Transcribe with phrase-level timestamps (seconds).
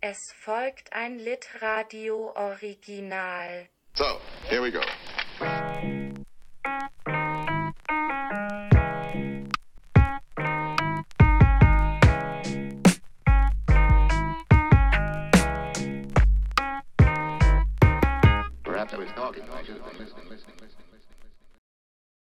[0.00, 3.68] Es folgt ein Litradio-Original.
[3.94, 4.04] So,
[4.48, 4.78] here we go.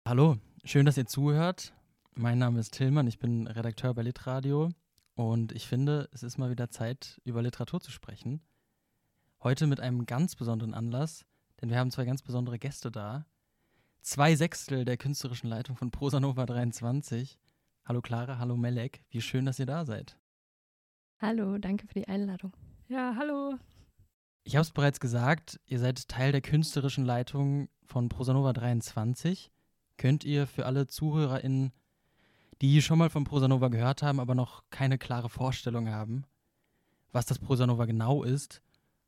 [0.09, 1.73] Hallo, schön, dass ihr zuhört.
[2.15, 4.73] Mein Name ist Tillmann, ich bin Redakteur bei Litradio
[5.15, 8.43] und ich finde, es ist mal wieder Zeit, über Literatur zu sprechen.
[9.43, 11.25] Heute mit einem ganz besonderen Anlass,
[11.61, 13.27] denn wir haben zwei ganz besondere Gäste da.
[14.01, 17.39] Zwei Sechstel der künstlerischen Leitung von Prosanova 23.
[17.85, 20.19] Hallo Clara, hallo Melek, wie schön, dass ihr da seid.
[21.19, 22.57] Hallo, danke für die Einladung.
[22.89, 23.59] Ja, hallo.
[24.45, 29.53] Ich habe es bereits gesagt, ihr seid Teil der künstlerischen Leitung von Prosanova 23.
[29.99, 31.73] Könnt ihr für alle ZuhörerInnen,
[32.63, 36.25] die schon mal von Prosanova gehört haben, aber noch keine klare Vorstellung haben,
[37.11, 38.63] was das Prosanova genau ist,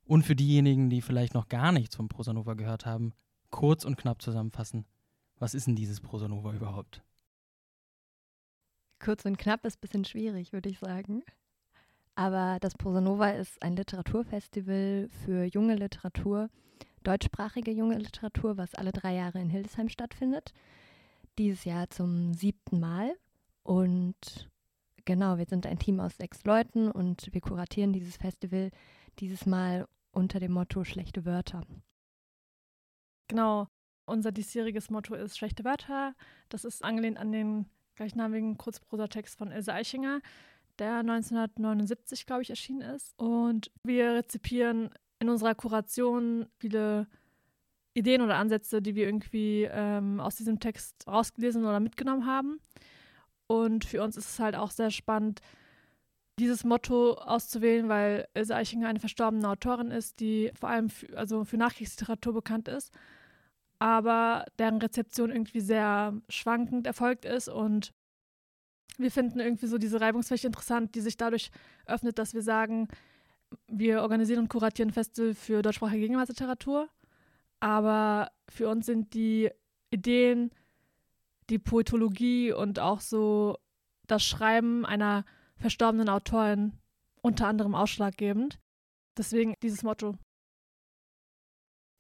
[0.07, 3.15] und für diejenigen, die vielleicht noch gar nichts von Prosanova gehört haben,
[3.51, 4.85] kurz und knapp zusammenfassen,
[5.39, 7.03] was ist denn dieses Prosanova überhaupt?
[8.99, 11.23] Kurz und knapp ist ein bisschen schwierig, würde ich sagen.
[12.17, 16.49] Aber das Prosanova ist ein Literaturfestival für junge Literatur,
[17.03, 20.53] deutschsprachige junge Literatur, was alle drei Jahre in Hildesheim stattfindet.
[21.39, 23.15] Dieses Jahr zum siebten Mal.
[23.65, 24.51] Und
[25.05, 28.71] genau, wir sind ein Team aus sechs Leuten und wir kuratieren dieses Festival
[29.19, 31.63] dieses Mal unter dem Motto Schlechte Wörter.
[33.29, 33.69] Genau,
[34.07, 36.15] unser diesjähriges Motto ist Schlechte Wörter.
[36.49, 40.21] Das ist angelehnt an den gleichnamigen Kurzprosatext von Ilse Eichinger,
[40.79, 43.19] der 1979, glaube ich, erschienen ist.
[43.19, 47.07] Und wir rezipieren in unserer Kuration viele
[47.95, 52.59] Ideen oder Ansätze, die wir irgendwie ähm, aus diesem Text rausgelesen oder mitgenommen haben.
[53.47, 55.41] Und für uns ist es halt auch sehr spannend,
[56.39, 61.45] dieses Motto auszuwählen, weil Ilse Eichinger eine verstorbene Autorin ist, die vor allem für, also
[61.45, 62.93] für Nachkriegsliteratur bekannt ist,
[63.79, 67.93] aber deren Rezeption irgendwie sehr schwankend erfolgt ist und
[68.97, 71.51] wir finden irgendwie so diese Reibungsfläche interessant, die sich dadurch
[71.87, 72.89] öffnet, dass wir sagen,
[73.69, 76.89] wir organisieren und kuratieren Festival für deutschsprachige Gegenwartsliteratur,
[77.61, 79.51] aber für uns sind die
[79.91, 80.51] Ideen,
[81.51, 83.59] die Poetologie und auch so
[84.07, 85.25] das Schreiben einer
[85.57, 86.73] verstorbenen Autorin
[87.23, 88.59] unter anderem ausschlaggebend.
[89.17, 90.17] Deswegen dieses Motto.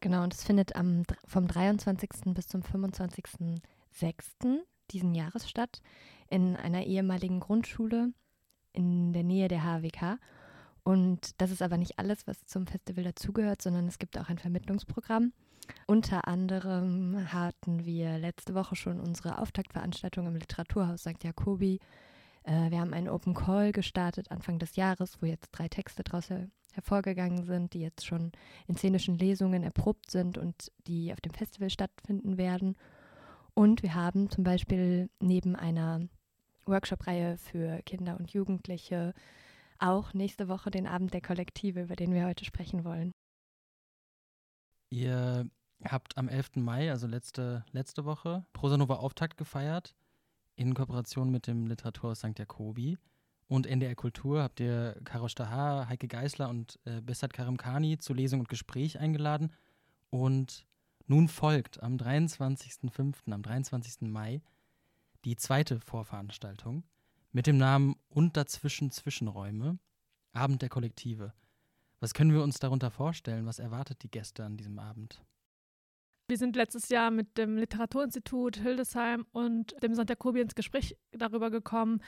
[0.01, 2.35] Genau, und es findet am, vom 23.
[2.35, 4.61] bis zum 25.06.
[4.91, 5.81] diesen Jahres statt
[6.29, 8.13] in einer ehemaligen Grundschule
[8.73, 10.19] in der Nähe der HWK.
[10.83, 14.39] Und das ist aber nicht alles, was zum Festival dazugehört, sondern es gibt auch ein
[14.39, 15.33] Vermittlungsprogramm.
[15.87, 21.23] Unter anderem hatten wir letzte Woche schon unsere Auftaktveranstaltung im Literaturhaus St.
[21.23, 21.81] Jakobi.
[22.45, 26.31] Äh, wir haben einen Open Call gestartet Anfang des Jahres, wo jetzt drei Texte daraus
[26.31, 28.33] her hervorgegangen sind, die jetzt schon
[28.67, 32.77] in szenischen Lesungen erprobt sind und die auf dem Festival stattfinden werden.
[33.55, 36.01] Und wir haben zum Beispiel neben einer
[36.67, 39.15] Workshop-Reihe für Kinder und Jugendliche
[39.79, 43.13] auch nächste Woche den Abend der Kollektive, über den wir heute sprechen wollen.
[44.95, 45.51] Ihr
[45.85, 46.55] habt am 11.
[46.55, 49.93] Mai, also letzte, letzte Woche, Prosanova Auftakt gefeiert
[50.55, 52.39] in Kooperation mit dem Literaturhaus St.
[52.39, 52.97] Jakobi.
[53.49, 58.39] Und NDR Kultur habt ihr Karosh Tahar, Heike Geisler und äh, Besat Karimkani zu Lesung
[58.39, 59.51] und Gespräch eingeladen.
[60.11, 60.65] Und
[61.09, 64.03] nun folgt am 23.05., am 23.
[64.03, 64.43] Mai,
[65.25, 66.85] die zweite Vorveranstaltung
[67.33, 69.81] mit dem Namen Und dazwischen Zwischenräume,
[70.35, 71.33] Abend der Kollektive.
[72.05, 73.47] Was können wir uns darunter vorstellen?
[73.47, 75.23] Was erwartet die Gäste an diesem Abend?
[76.29, 80.11] Wir sind letztes Jahr mit dem Literaturinstitut Hildesheim und dem St.
[80.11, 82.03] Jakobi ins Gespräch darüber gekommen,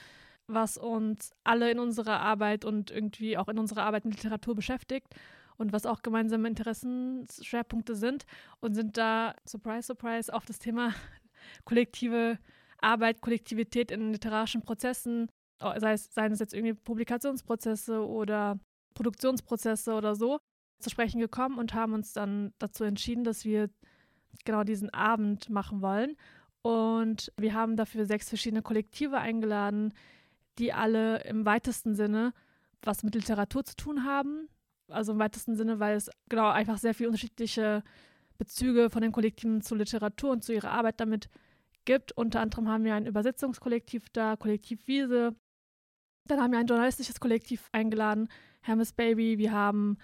[0.49, 5.15] was uns alle in unserer Arbeit und irgendwie auch in unserer Arbeit mit Literatur beschäftigt
[5.57, 8.27] und was auch gemeinsame Interessenschwerpunkte sind
[8.61, 10.93] und sind da, surprise, surprise, auf das Thema
[11.65, 12.39] kollektive
[12.83, 18.61] Arbeit, Kollektivität in literarischen Prozessen, sei es, seien es jetzt irgendwie Publikationsprozesse oder
[18.97, 20.39] Produktionsprozesse oder so,
[20.81, 23.71] zu sprechen gekommen und haben uns dann dazu entschieden, dass wir
[24.45, 26.17] genau diesen Abend machen wollen.
[26.63, 29.95] Und wir haben dafür sechs verschiedene Kollektive eingeladen,
[30.59, 32.33] die alle im weitesten Sinne
[32.83, 34.49] was mit Literatur zu tun haben.
[34.89, 37.83] Also im weitesten Sinne, weil es genau einfach sehr viele unterschiedliche
[38.39, 41.29] Bezüge von den Kollektiven zu Literatur und zu ihrer Arbeit damit
[41.85, 42.13] gibt.
[42.13, 45.35] Unter anderem haben wir ein Übersetzungskollektiv da, Kollektiv Wiese.
[46.27, 48.29] Dann haben wir ein journalistisches Kollektiv eingeladen,
[48.63, 49.39] Hermes Baby.
[49.39, 49.99] Wir haben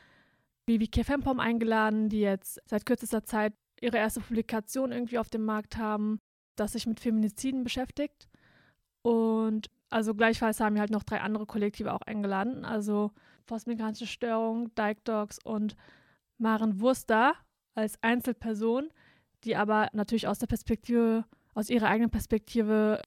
[0.67, 5.77] BBK Fempom eingeladen, die jetzt seit kürzester Zeit ihre erste Publikation irgendwie auf dem Markt
[5.77, 6.19] haben,
[6.57, 8.29] das sich mit Feminiziden beschäftigt.
[9.03, 12.65] Und also gleichfalls haben wir halt noch drei andere Kollektive auch eingeladen.
[12.65, 13.11] Also
[13.47, 15.77] postmigrantische Störung, Dyke Dogs und
[16.39, 17.35] Maren Wurster
[17.75, 18.91] als Einzelperson,
[19.43, 23.03] die aber natürlich aus der Perspektive, aus ihrer eigenen Perspektive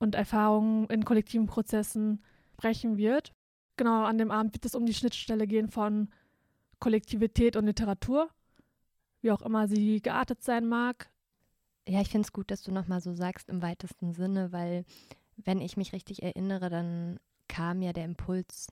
[0.00, 2.20] und Erfahrungen in kollektiven Prozessen
[2.58, 3.32] sprechen wird.
[3.76, 6.08] Genau, an dem Abend wird es um die Schnittstelle gehen von
[6.80, 8.28] Kollektivität und Literatur,
[9.22, 11.08] wie auch immer sie geartet sein mag.
[11.88, 14.84] Ja, ich finde es gut, dass du nochmal so sagst im weitesten Sinne, weil
[15.36, 18.66] wenn ich mich richtig erinnere, dann kam ja der Impuls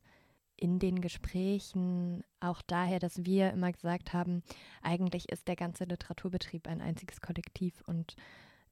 [0.57, 4.43] in den Gesprächen auch daher, dass wir immer gesagt haben,
[4.83, 8.17] eigentlich ist der ganze Literaturbetrieb ein einziges Kollektiv und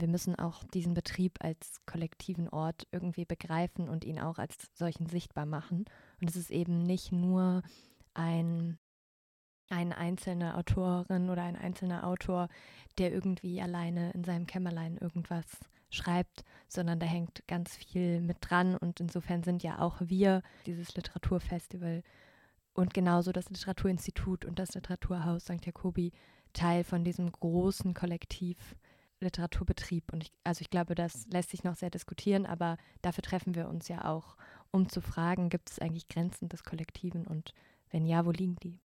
[0.05, 5.07] wir müssen auch diesen Betrieb als kollektiven Ort irgendwie begreifen und ihn auch als solchen
[5.07, 5.87] sichtbar machen.
[6.21, 7.63] Und es ist eben nicht nur
[8.13, 8.77] ein,
[9.71, 12.49] eine einzelne Autorin oder ein einzelner Autor,
[12.99, 15.47] der irgendwie alleine in seinem Kämmerlein irgendwas
[15.89, 18.77] schreibt, sondern da hängt ganz viel mit dran.
[18.77, 22.03] Und insofern sind ja auch wir, dieses Literaturfestival
[22.75, 25.65] und genauso das Literaturinstitut und das Literaturhaus St.
[25.65, 26.13] Jakobi,
[26.53, 28.77] Teil von diesem großen Kollektiv
[29.21, 30.13] Literaturbetrieb.
[30.13, 33.69] Und ich, also ich glaube, das lässt sich noch sehr diskutieren, aber dafür treffen wir
[33.69, 34.37] uns ja auch,
[34.71, 37.55] um zu fragen, gibt es eigentlich Grenzen des Kollektiven und
[37.91, 38.81] wenn ja, wo liegen die?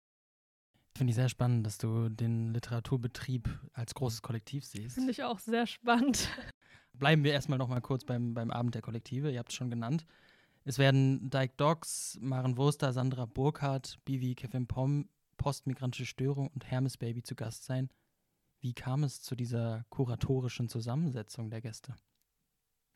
[0.96, 4.96] Finde ich sehr spannend, dass du den Literaturbetrieb als großes Kollektiv siehst.
[4.96, 6.30] Finde ich auch sehr spannend.
[6.94, 9.32] Bleiben wir erstmal noch mal kurz beim, beim Abend der Kollektive.
[9.32, 10.06] Ihr habt es schon genannt.
[10.66, 16.98] Es werden Dyke Dogs, Maren Wurster, Sandra Burkhardt, Bivi Kevin Pom, Postmigrantische Störung und Hermes
[16.98, 17.90] Baby zu Gast sein.
[18.62, 21.96] Wie kam es zu dieser kuratorischen Zusammensetzung der Gäste?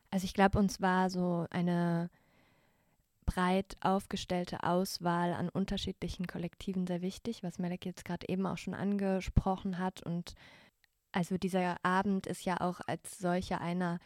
[0.09, 2.09] Also ich glaube, uns war so eine
[3.25, 8.73] breit aufgestellte Auswahl an unterschiedlichen Kollektiven sehr wichtig, was Melek jetzt gerade eben auch schon
[8.73, 10.03] angesprochen hat.
[10.03, 10.35] Und
[11.11, 13.99] also dieser Abend ist ja auch als solcher einer,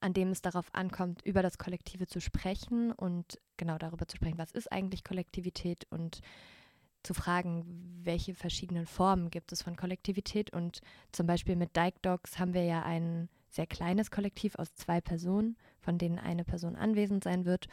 [0.00, 4.38] an dem es darauf ankommt, über das Kollektive zu sprechen und genau darüber zu sprechen,
[4.38, 6.20] was ist eigentlich Kollektivität und
[7.02, 10.52] zu fragen, welche verschiedenen Formen gibt es von Kollektivität.
[10.52, 10.80] Und
[11.12, 15.56] zum Beispiel mit Dyke Dogs haben wir ja ein sehr kleines Kollektiv aus zwei Personen,
[15.80, 17.66] von denen eine Person anwesend sein wird,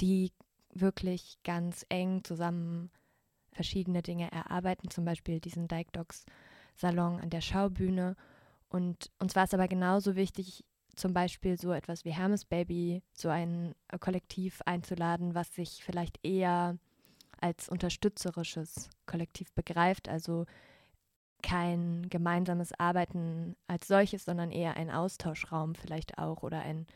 [0.00, 0.32] die
[0.72, 2.90] wirklich ganz eng zusammen
[3.52, 6.24] verschiedene Dinge erarbeiten, zum Beispiel diesen Dyke Dogs
[6.74, 8.16] Salon an der Schaubühne.
[8.68, 10.64] Und uns war es aber genauso wichtig,
[10.96, 16.78] zum Beispiel so etwas wie Hermes Baby, so ein Kollektiv einzuladen, was sich vielleicht eher
[17.42, 20.46] als unterstützerisches Kollektiv begreift, also
[21.42, 26.86] kein gemeinsames Arbeiten als solches, sondern eher ein Austauschraum vielleicht auch oder ein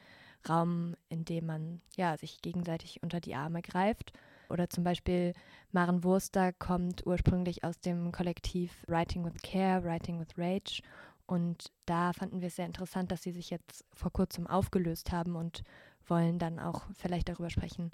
[0.48, 4.12] Raum, in dem man ja sich gegenseitig unter die Arme greift.
[4.48, 5.32] Oder zum Beispiel
[5.72, 10.82] Maren Wurster kommt ursprünglich aus dem Kollektiv Writing with Care, Writing with Rage.
[11.26, 15.34] Und da fanden wir es sehr interessant, dass sie sich jetzt vor kurzem aufgelöst haben
[15.34, 15.62] und
[16.06, 17.90] wollen dann auch vielleicht darüber sprechen,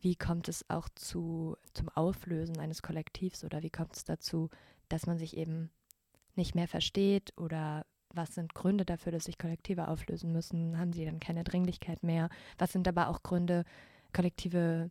[0.00, 4.50] wie kommt es auch zu, zum Auflösen eines Kollektivs oder wie kommt es dazu,
[4.88, 5.70] dass man sich eben
[6.34, 10.78] nicht mehr versteht oder was sind Gründe dafür, dass sich Kollektive auflösen müssen?
[10.78, 12.28] Haben sie dann keine Dringlichkeit mehr?
[12.58, 13.64] Was sind aber auch Gründe,
[14.12, 14.90] Kollektive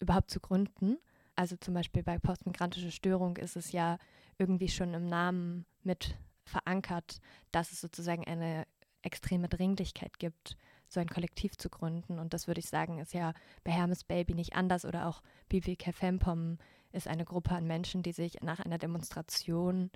[0.00, 0.98] überhaupt zu gründen?
[1.36, 3.98] Also zum Beispiel bei postmigrantischer Störung ist es ja
[4.38, 7.20] irgendwie schon im Namen mit verankert,
[7.52, 8.66] dass es sozusagen eine
[9.02, 10.56] extreme Dringlichkeit gibt,
[10.88, 12.18] so ein Kollektiv zu gründen.
[12.18, 13.32] Und das würde ich sagen, ist ja
[13.64, 16.58] bei Hermes Baby nicht anders oder auch BWK Fempom
[16.92, 19.90] ist eine Gruppe an Menschen, die sich nach einer Demonstration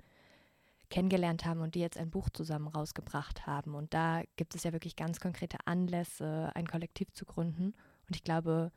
[0.89, 3.75] kennengelernt haben und die jetzt ein Buch zusammen rausgebracht haben.
[3.75, 7.73] Und da gibt es ja wirklich ganz konkrete Anlässe, ein Kollektiv zu gründen.
[8.07, 8.71] Und ich glaube,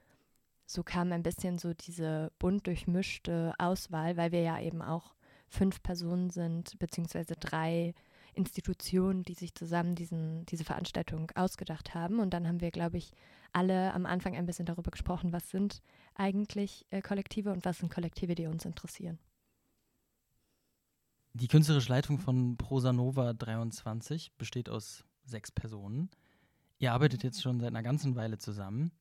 [0.67, 5.15] so kam ein bisschen so diese bunt durchmischte Auswahl, weil wir ja eben auch
[5.49, 7.95] fünf Personen sind, beziehungsweise drei
[8.35, 12.21] Institutionen, die sich zusammen diesen, diese Veranstaltung ausgedacht haben.
[12.21, 13.13] Und dann haben wir, glaube ich,
[13.53, 15.83] alle am Anfang ein bisschen darüber gesprochen, was sind
[16.15, 19.19] eigentlich äh, Kollektive und was sind Kollektive, die uns interessieren.
[21.35, 26.11] Die künstlerische Leitung von Prosa Nova 23 besteht aus sechs Personen.
[26.79, 28.93] Ihr arbeitet jetzt schon seit einer ganzen Weile zusammen.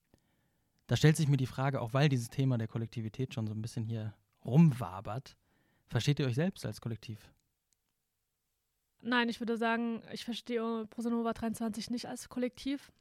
[0.88, 3.61] Da stellt sich mir die Frage, auch weil dieses Thema der Kollektivität schon so ein
[3.61, 4.13] bisschen hier
[4.45, 5.38] rumwabert,
[5.88, 7.31] versteht ihr euch selbst als Kollektiv?
[9.01, 12.91] Nein, ich würde sagen, ich verstehe Prosanova 23 nicht als Kollektiv.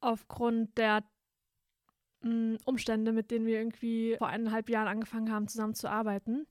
[0.00, 1.04] Aufgrund der
[2.22, 6.46] mh, mm, Umstände, mit denen wir irgendwie vor eineinhalb Jahren angefangen haben, zusammen zu arbeiten.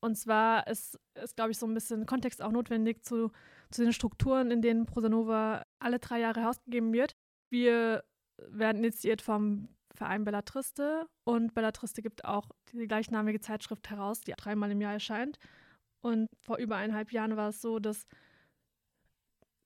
[0.00, 3.32] Und zwar ist, ist glaube ich, so ein bisschen Kontext auch notwendig zu,
[3.70, 7.16] zu den Strukturen, in denen Prosanova alle drei Jahre herausgegeben wird.
[7.50, 8.04] Wir
[8.36, 14.70] werden initiiert vom Verein Bellatriste und Bellatriste gibt auch die gleichnamige Zeitschrift heraus, die dreimal
[14.70, 15.40] im Jahr erscheint.
[16.00, 18.06] Und vor über eineinhalb Jahren war es so, dass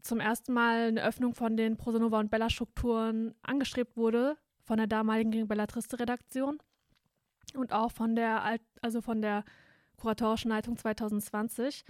[0.02, 5.46] zum ersten Mal eine Öffnung von den Prosanova und Bella-Strukturen angestrebt wurde von der damaligen
[5.46, 6.58] Bellatriste-Redaktion.
[7.54, 9.44] und auch von der, Alt also von der
[9.96, 11.84] kuratorischen Leitung 2020.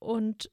[0.00, 0.50] Und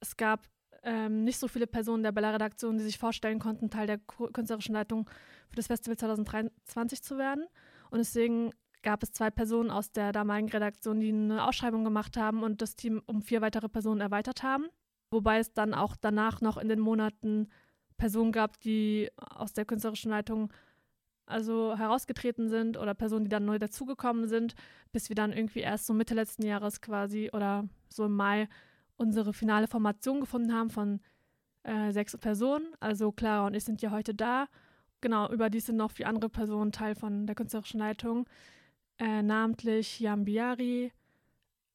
[0.00, 0.46] es gab
[0.82, 5.08] ähm, nicht so viele Personen der Bella-Redaktion, die sich vorstellen konnten, Teil der künstlerischen Leitung
[5.48, 7.46] für das Festival 2023 zu werden.
[7.90, 8.52] Und deswegen
[8.82, 12.76] gab es zwei Personen aus der damaligen Redaktion, die eine Ausschreibung gemacht haben und das
[12.76, 14.66] Team um vier weitere Personen erweitert haben.
[15.10, 17.48] Wobei es dann auch danach noch in den Monaten
[17.96, 20.52] Personen gab, die aus der künstlerischen Leitung
[21.26, 24.54] also herausgetreten sind oder Personen, die dann neu dazugekommen sind,
[24.92, 28.48] bis wir dann irgendwie erst so Mitte letzten Jahres quasi oder so im Mai
[28.96, 31.00] unsere finale Formation gefunden haben von
[31.62, 32.66] äh, sechs Personen.
[32.80, 34.46] Also Clara und ich sind ja heute da.
[35.00, 38.28] Genau, überdies sind noch vier andere Personen Teil von der künstlerischen Leitung,
[39.00, 40.92] äh, namentlich Jan Biari,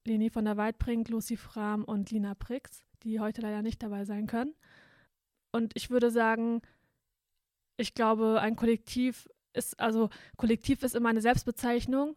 [0.06, 4.28] Leni von der Weidbrink, Lucy Fram und Lina Prix, die heute leider nicht dabei sein
[4.28, 4.54] können.
[5.52, 6.62] Und ich würde sagen,
[7.78, 12.16] ich glaube, ein Kollektiv ist, also Kollektiv ist immer eine Selbstbezeichnung,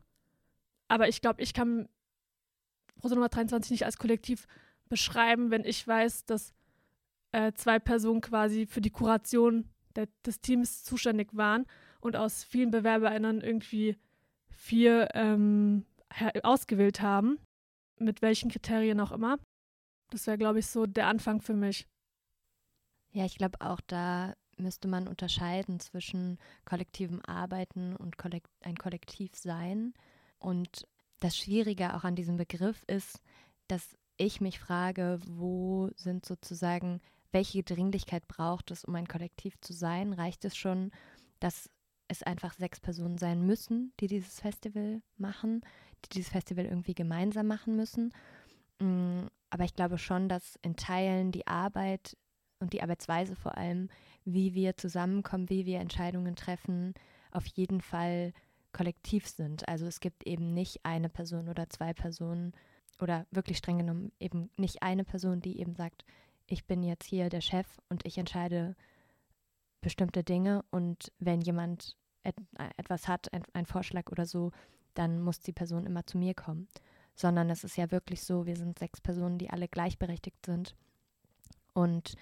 [0.89, 1.89] aber ich glaube, ich kann
[3.01, 4.47] Prosa Nummer 23 nicht als Kollektiv
[4.89, 6.53] beschreiben, wenn ich weiß, dass
[7.33, 11.65] äh, zwei Personen quasi für die Kuration der, des Teams zuständig waren
[12.01, 13.97] und aus vielen BewerberInnen irgendwie
[14.59, 15.87] vier ähm,
[16.43, 17.39] ausgewählt haben,
[17.99, 19.39] mit welchen Kriterien auch immer.
[20.11, 21.87] Das wäre, glaube ich, so der Anfang für mich.
[23.13, 29.37] Ja, ich glaube auch da müsste man unterscheiden zwischen kollektivem Arbeiten und kollekt ein Kollektiv
[29.37, 29.95] sein.
[30.39, 30.87] Und
[31.21, 33.21] das Schwierige auch an diesem Begriff ist,
[33.69, 37.01] dass ich mich frage, wo sind sozusagen,
[37.31, 40.13] welche Dringlichkeit braucht es, um ein Kollektiv zu sein?
[40.13, 40.91] Reicht es schon,
[41.39, 41.71] dass
[42.09, 45.63] es einfach sechs Personen sein müssen, die dieses Festival machen,
[46.05, 48.13] die dieses Festival irgendwie gemeinsam machen müssen?
[48.81, 52.17] Mm, aber ich glaube schon, dass in Teilen die Arbeit
[52.61, 53.89] und die Arbeitsweise vor allem,
[54.25, 56.95] wie wir zusammenkommen, wie wir Entscheidungen treffen,
[57.31, 58.33] auf jeden Fall
[58.73, 59.69] kollektiv sind.
[59.69, 62.53] Also es gibt eben nicht eine Person oder zwei Personen
[63.01, 66.05] oder wirklich streng genommen eben nicht eine Person, die eben sagt,
[66.47, 68.75] ich bin jetzt hier der Chef und ich entscheide
[69.81, 72.35] bestimmte Dinge und wenn jemand et
[72.77, 74.51] etwas hat, ein, ein Vorschlag oder so,
[74.95, 76.69] dann muss die Person immer zu mir kommen.
[77.15, 80.75] Sondern es ist ja wirklich so, wir sind sechs Personen, die alle gleichberechtigt sind.
[81.73, 82.15] Und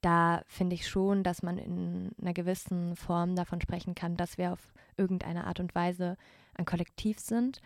[0.00, 4.52] da finde ich schon, dass man in einer gewissen Form davon sprechen kann, dass wir
[4.52, 6.16] auf irgendeine Art und Weise
[6.54, 7.60] ein Kollektiv sind.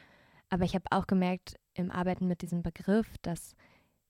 [0.51, 3.55] Aber ich habe auch gemerkt im Arbeiten mit diesem Begriff, dass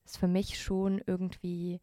[0.04, 1.80] es für mich schon irgendwie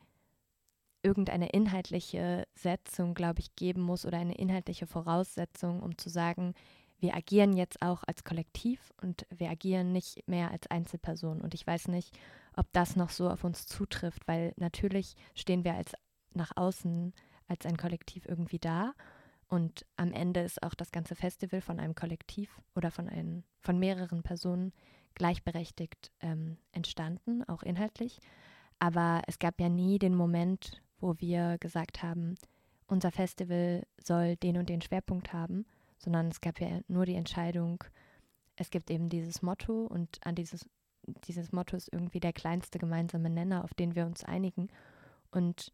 [1.04, 6.54] irgendeine inhaltliche Setzung, glaube ich, geben muss oder eine inhaltliche Voraussetzung, um zu sagen,
[7.00, 11.42] wir agieren jetzt auch als Kollektiv und wir agieren nicht mehr als Einzelperson.
[11.42, 12.18] Und ich weiß nicht,
[12.56, 15.94] ob das noch so auf uns zutrifft, weil natürlich stehen wir als
[16.34, 17.14] nach außen
[17.48, 18.94] als ein Kollektiv irgendwie da.
[19.48, 23.78] Und am Ende ist auch das ganze Festival von einem Kollektiv oder von, ein, von
[23.78, 24.72] mehreren Personen
[25.14, 28.20] gleichberechtigt ähm, entstanden, auch inhaltlich.
[28.80, 32.36] Aber es gab ja nie den Moment, wo wir gesagt haben,
[32.88, 35.66] unser Festival soll den und den Schwerpunkt haben,
[35.98, 37.84] sondern es gab ja nur die Entscheidung,
[38.56, 40.66] es gibt eben dieses Motto und an dieses,
[41.28, 44.70] dieses Motto ist irgendwie der kleinste gemeinsame Nenner, auf den wir uns einigen.
[45.32, 45.72] Und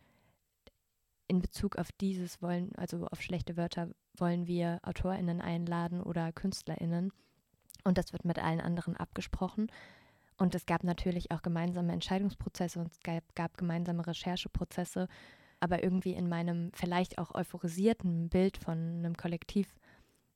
[1.28, 7.12] in Bezug auf dieses wollen, also auf schlechte Wörter, wollen wir AutorInnen einladen oder KünstlerInnen.
[7.84, 9.68] Und das wird mit allen anderen abgesprochen.
[10.40, 15.08] Und es gab natürlich auch gemeinsame Entscheidungsprozesse und es gab, gab gemeinsame Rechercheprozesse.
[15.60, 19.76] Aber irgendwie in meinem vielleicht auch euphorisierten Bild von einem Kollektiv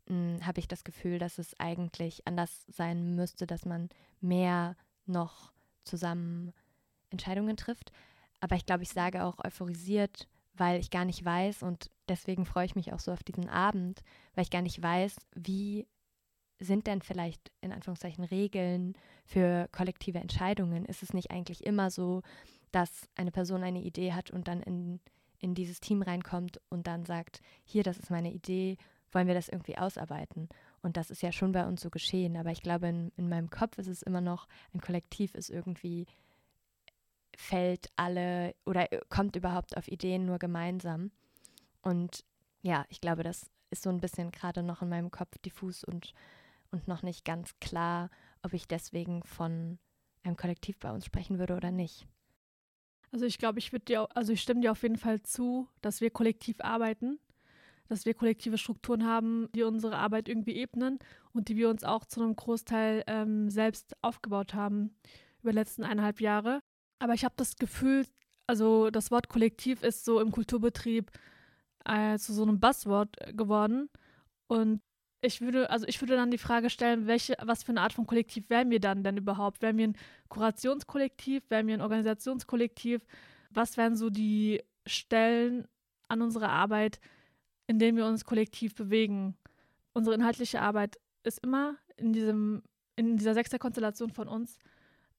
[0.07, 3.87] hm, habe ich das Gefühl, dass es eigentlich anders sein müsste, dass man
[4.19, 5.53] mehr noch
[5.85, 6.51] zusammen
[7.09, 7.93] Entscheidungen trifft.
[8.41, 12.65] Aber ich glaube, ich sage auch euphorisiert, weil ich gar nicht weiß und deswegen freue
[12.65, 14.03] ich mich auch so auf diesen Abend,
[14.35, 15.87] weil ich gar nicht weiß, wie
[16.63, 18.93] sind denn vielleicht in Anführungszeichen Regeln
[19.25, 20.85] für kollektive Entscheidungen?
[20.85, 22.21] Ist es nicht eigentlich immer so,
[22.71, 24.99] dass eine Person eine Idee hat und dann in,
[25.39, 28.77] in dieses Team reinkommt und dann sagt, hier, das ist meine Idee,
[29.11, 30.49] wollen wir das irgendwie ausarbeiten?
[30.81, 32.35] Und das ist ja schon bei uns so geschehen.
[32.35, 36.07] Aber ich glaube, in, in meinem Kopf ist es immer noch, ein Kollektiv ist irgendwie
[37.35, 41.11] fällt alle oder äh, kommt überhaupt auf Ideen nur gemeinsam.
[41.81, 42.23] Und
[42.61, 46.13] ja, ich glaube, das ist so ein bisschen gerade noch in meinem Kopf diffus und,
[46.73, 48.09] und noch nicht ganz klar,
[48.41, 49.79] ob ich deswegen von
[50.23, 52.07] einem Kollektiv bei uns sprechen würde oder nicht.
[53.11, 56.01] Also ich glaube, ich würde dir, also ich stimme dir auf jeden Fall zu, dass
[56.01, 57.19] wir kollektiv arbeiten,
[57.87, 60.97] dass wir kollektive Strukturen haben, die unsere Arbeit irgendwie ebnen
[61.31, 64.95] und die wir uns auch zu einem Großteil ähm, selbst aufgebaut haben
[65.41, 66.59] über die letzten eineinhalb Jahre.
[66.97, 68.07] Aber ich habe das Gefühl,
[68.47, 71.11] also das Wort Kollektiv ist so im Kulturbetrieb
[71.85, 73.89] äh, zu so einem Buzzword geworden.
[74.47, 74.81] Und
[75.23, 78.05] ich würde, also ich würde dann die Frage stellen, welche, was für eine Art von
[78.05, 79.61] Kollektiv wären wir dann denn überhaupt?
[79.61, 81.43] Wären wir ein Kurationskollektiv?
[81.49, 83.05] Wären wir ein Organisationskollektiv?
[83.49, 85.65] Was wären so die Stellen
[86.09, 86.99] an unserer Arbeit,
[87.67, 89.37] in denen wir uns kollektiv bewegen?
[89.93, 92.61] Unsere inhaltliche Arbeit ist immer in diesem,
[92.97, 94.59] in dieser Sechster-Konstellation von uns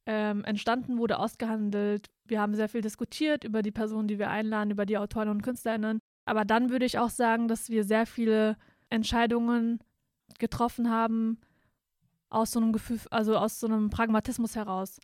[0.05, 2.11] ähm, entstanden, wurde ausgehandelt.
[2.27, 5.43] Wir haben sehr viel diskutiert über die Personen, die wir einladen, über die Autoren und
[5.43, 5.99] KünstlerInnen.
[6.27, 8.59] Aber dann würde ich auch sagen, dass wir sehr viele
[8.91, 9.81] Entscheidungen
[10.39, 11.39] getroffen haben
[12.31, 14.99] aus so einem Gefühl, also aus so einem Pragmatismus heraus.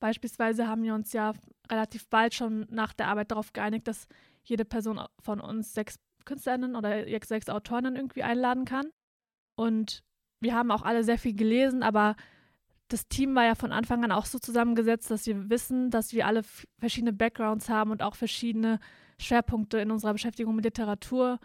[0.00, 1.32] Beispielsweise haben wir uns ja
[1.70, 4.08] relativ bald schon nach der Arbeit darauf geeinigt, dass
[4.42, 8.90] jede Person von uns sechs KünstlerInnen oder sechs Autorinnen irgendwie einladen kann.
[9.54, 10.02] Und
[10.40, 12.16] wir haben auch alle sehr viel gelesen, aber
[12.88, 16.26] das Team war ja von Anfang an auch so zusammengesetzt, dass wir wissen, dass wir
[16.26, 16.42] alle
[16.78, 18.80] verschiedene Backgrounds haben und auch verschiedene
[19.18, 21.38] Schwerpunkte in unserer Beschäftigung mit Literatur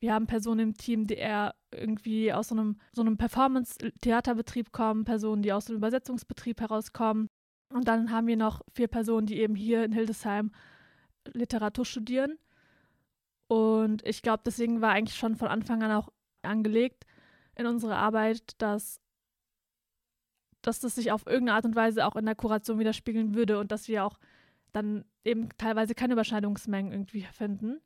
[0.00, 5.04] wir haben Personen im Team, die eher irgendwie aus so einem, so einem Performance-Theaterbetrieb kommen,
[5.04, 7.28] Personen, die aus einem Übersetzungsbetrieb herauskommen.
[7.72, 10.52] Und dann haben wir noch vier Personen, die eben hier in Hildesheim
[11.32, 12.38] Literatur studieren.
[13.46, 16.08] Und ich glaube, deswegen war eigentlich schon von Anfang an auch
[16.42, 17.04] angelegt
[17.56, 19.00] in unsere Arbeit, dass,
[20.62, 23.70] dass das sich auf irgendeine Art und Weise auch in der Kuration widerspiegeln würde und
[23.70, 24.18] dass wir auch
[24.72, 27.80] dann eben teilweise keine Überschneidungsmengen irgendwie finden.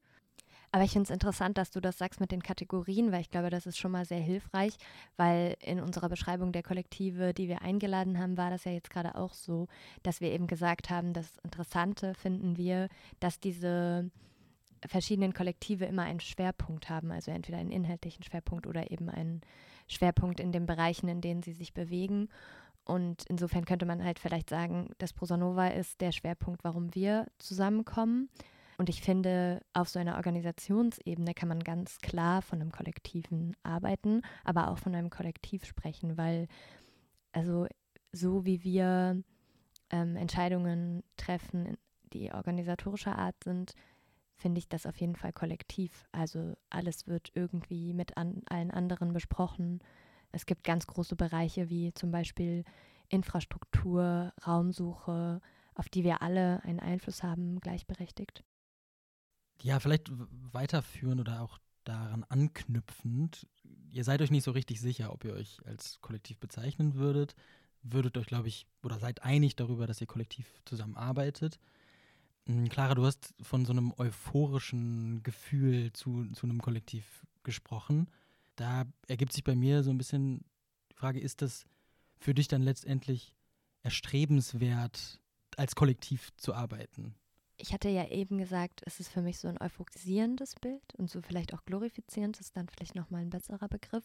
[0.74, 3.48] Aber ich finde es interessant, dass du das sagst mit den Kategorien, weil ich glaube,
[3.48, 4.74] das ist schon mal sehr hilfreich,
[5.16, 9.14] weil in unserer Beschreibung der Kollektive, die wir eingeladen haben, war das ja jetzt gerade
[9.14, 9.68] auch so,
[10.02, 12.88] dass wir eben gesagt haben, das Interessante finden wir,
[13.20, 14.10] dass diese
[14.84, 19.42] verschiedenen Kollektive immer einen Schwerpunkt haben, also entweder einen inhaltlichen Schwerpunkt oder eben einen
[19.86, 22.30] Schwerpunkt in den Bereichen, in denen sie sich bewegen.
[22.84, 28.28] Und insofern könnte man halt vielleicht sagen, dass Prosanova ist der Schwerpunkt, warum wir zusammenkommen.
[28.76, 34.22] Und ich finde, auf so einer Organisationsebene kann man ganz klar von einem Kollektiven arbeiten,
[34.42, 36.48] aber auch von einem Kollektiv sprechen, weil
[37.32, 37.66] also
[38.12, 39.22] so wie wir
[39.90, 41.76] ähm, Entscheidungen treffen,
[42.12, 43.74] die organisatorischer Art sind,
[44.36, 46.04] finde ich das auf jeden Fall kollektiv.
[46.12, 49.80] Also alles wird irgendwie mit an, allen anderen besprochen.
[50.32, 52.64] Es gibt ganz große Bereiche wie zum Beispiel
[53.08, 55.40] Infrastruktur, Raumsuche,
[55.74, 58.44] auf die wir alle einen Einfluss haben, gleichberechtigt.
[59.62, 60.10] Ja, vielleicht
[60.52, 63.46] weiterführend oder auch daran anknüpfend.
[63.90, 67.34] Ihr seid euch nicht so richtig sicher, ob ihr euch als Kollektiv bezeichnen würdet.
[67.82, 71.58] Würdet euch, glaube ich, oder seid einig darüber, dass ihr kollektiv zusammenarbeitet.
[72.46, 78.10] Hm, Clara, du hast von so einem euphorischen Gefühl zu, zu einem Kollektiv gesprochen.
[78.56, 80.44] Da ergibt sich bei mir so ein bisschen
[80.90, 81.66] die Frage, ist das
[82.18, 83.34] für dich dann letztendlich
[83.82, 85.20] erstrebenswert,
[85.56, 87.14] als Kollektiv zu arbeiten?
[87.56, 91.22] Ich hatte ja eben gesagt, es ist für mich so ein euphorisierendes Bild und so
[91.22, 94.04] vielleicht auch glorifizierend ist dann vielleicht nochmal ein besserer Begriff,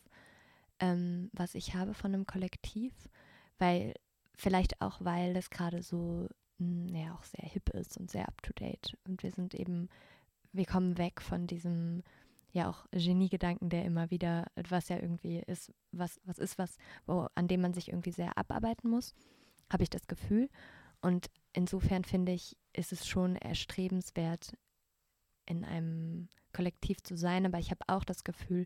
[0.79, 2.93] ähm, was ich habe von einem Kollektiv,
[3.57, 3.93] weil
[4.35, 6.27] vielleicht auch, weil das gerade so,
[6.59, 9.89] mh, hm, ja, auch sehr hip ist und sehr up-to-date und wir sind eben,
[10.51, 12.03] wir kommen weg von diesem,
[12.51, 17.27] ja auch Geniegedanken, der immer wieder, was ja irgendwie ist, was, was ist was, wo,
[17.35, 19.13] an dem man sich irgendwie sehr abarbeiten muss,
[19.71, 20.49] habe ich das Gefühl.
[21.01, 24.53] Und insofern finde ich, ist es schon erstrebenswert,
[25.45, 27.45] in einem Kollektiv zu sein.
[27.45, 28.65] Aber ich habe auch das Gefühl,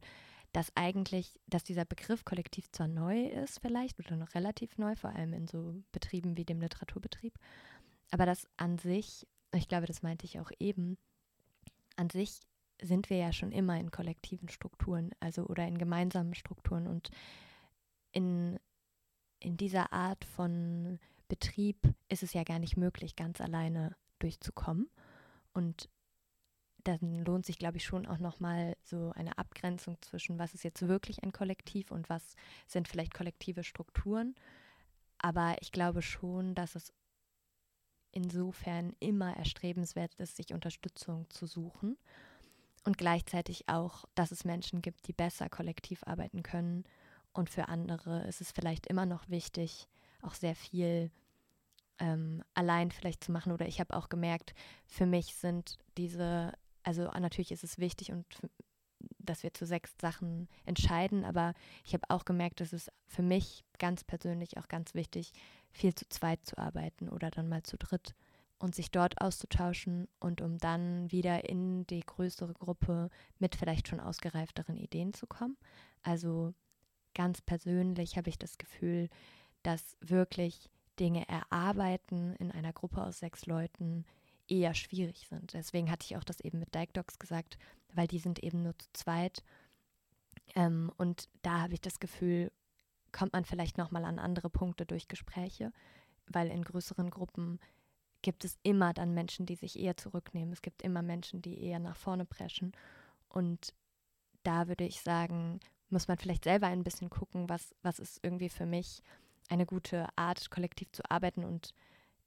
[0.53, 5.09] dass eigentlich, dass dieser Begriff Kollektiv zwar neu ist vielleicht oder noch relativ neu, vor
[5.09, 7.33] allem in so Betrieben wie dem Literaturbetrieb,
[8.11, 10.97] aber dass an sich, ich glaube, das meinte ich auch eben,
[11.95, 12.39] an sich
[12.79, 17.09] sind wir ja schon immer in kollektiven Strukturen, also oder in gemeinsamen Strukturen und
[18.11, 18.59] in,
[19.39, 21.77] in dieser Art von Betrieb
[22.09, 24.89] ist es ja gar nicht möglich, ganz alleine durchzukommen.
[25.53, 25.89] Und
[26.83, 30.87] dann lohnt sich, glaube ich, schon auch nochmal so eine Abgrenzung zwischen, was ist jetzt
[30.87, 32.35] wirklich ein Kollektiv und was
[32.67, 34.35] sind vielleicht kollektive Strukturen.
[35.17, 36.91] Aber ich glaube schon, dass es
[38.11, 41.97] insofern immer erstrebenswert ist, sich Unterstützung zu suchen.
[42.85, 46.83] Und gleichzeitig auch, dass es Menschen gibt, die besser kollektiv arbeiten können.
[47.31, 49.87] Und für andere ist es vielleicht immer noch wichtig,
[50.21, 51.11] auch sehr viel
[51.99, 53.51] ähm, allein vielleicht zu machen.
[53.51, 54.53] Oder ich habe auch gemerkt,
[54.85, 56.53] für mich sind diese,
[56.83, 58.25] also natürlich ist es wichtig und
[59.19, 61.53] dass wir zu sechs Sachen entscheiden, aber
[61.83, 65.31] ich habe auch gemerkt, dass es für mich ganz persönlich auch ganz wichtig,
[65.71, 68.15] viel zu zweit zu arbeiten oder dann mal zu dritt
[68.59, 73.99] und sich dort auszutauschen und um dann wieder in die größere Gruppe mit vielleicht schon
[73.99, 75.57] ausgereifteren Ideen zu kommen.
[76.01, 76.53] Also
[77.13, 79.09] ganz persönlich habe ich das Gefühl,
[79.63, 84.05] dass wirklich Dinge erarbeiten in einer Gruppe aus sechs Leuten
[84.47, 85.53] eher schwierig sind.
[85.53, 87.57] Deswegen hatte ich auch das eben mit Dyke Dogs gesagt,
[87.93, 89.43] weil die sind eben nur zu zweit.
[90.55, 92.51] Ähm, und da habe ich das Gefühl,
[93.11, 95.71] kommt man vielleicht nochmal an andere Punkte durch Gespräche,
[96.27, 97.59] weil in größeren Gruppen
[98.21, 100.53] gibt es immer dann Menschen, die sich eher zurücknehmen.
[100.53, 102.71] Es gibt immer Menschen, die eher nach vorne preschen.
[103.29, 103.73] Und
[104.43, 108.49] da würde ich sagen, muss man vielleicht selber ein bisschen gucken, was, was ist irgendwie
[108.49, 109.03] für mich
[109.49, 111.43] eine gute Art, kollektiv zu arbeiten.
[111.43, 111.73] Und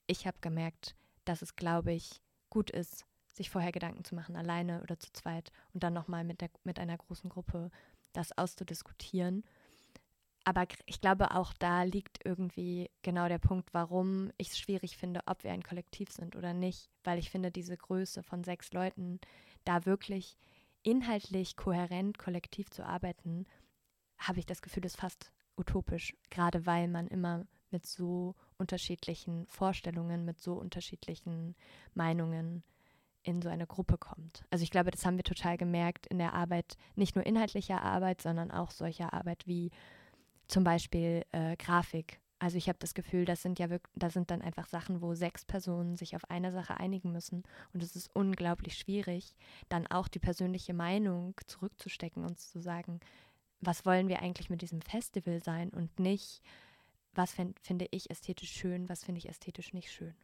[0.06, 4.82] ich habe gemerkt, dass es, glaube ich, gut ist, sich vorher Gedanken zu machen, alleine
[4.82, 7.70] oder zu zweit und dann nochmal mit, mit einer großen Gruppe
[8.12, 9.44] das auszudiskutieren.
[10.44, 15.20] Aber ich glaube, auch da liegt irgendwie genau der Punkt, warum ich es schwierig finde,
[15.26, 16.88] ob wir ein Kollektiv sind oder nicht.
[17.02, 19.18] Weil ich finde, diese Größe von sechs Leuten,
[19.64, 20.36] da wirklich
[20.84, 23.44] inhaltlich kohärent kollektiv zu arbeiten,
[24.18, 26.14] habe ich das Gefühl, ist fast utopisch.
[26.30, 31.54] Gerade weil man immer mit so unterschiedlichen Vorstellungen, mit so unterschiedlichen
[31.94, 32.62] Meinungen
[33.22, 34.44] in so eine Gruppe kommt.
[34.50, 38.22] Also ich glaube, das haben wir total gemerkt in der Arbeit, nicht nur inhaltlicher Arbeit,
[38.22, 39.70] sondern auch solcher Arbeit wie
[40.46, 42.20] zum Beispiel äh, Grafik.
[42.38, 45.14] Also ich habe das Gefühl, das sind ja wirklich, da sind dann einfach Sachen, wo
[45.14, 47.42] sechs Personen sich auf eine Sache einigen müssen.
[47.72, 49.34] Und es ist unglaublich schwierig,
[49.68, 53.00] dann auch die persönliche Meinung zurückzustecken und zu sagen,
[53.60, 56.42] was wollen wir eigentlich mit diesem Festival sein und nicht,
[57.12, 60.14] was find, finde ich ästhetisch schön, was finde ich ästhetisch nicht schön.